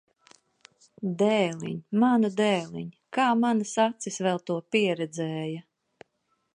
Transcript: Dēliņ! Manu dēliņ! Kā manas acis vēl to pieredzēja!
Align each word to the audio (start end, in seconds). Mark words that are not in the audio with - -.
Dēliņ! 1.19 1.75
Manu 2.03 2.31
dēliņ! 2.39 2.89
Kā 3.19 3.29
manas 3.45 3.77
acis 3.87 4.21
vēl 4.29 4.43
to 4.49 4.61
pieredzēja! 4.77 5.67